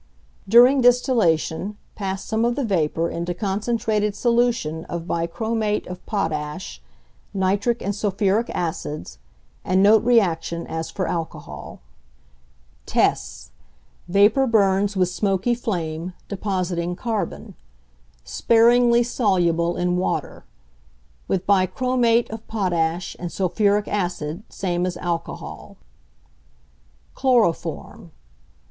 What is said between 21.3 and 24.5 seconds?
bichromate of potash and sulphuric acid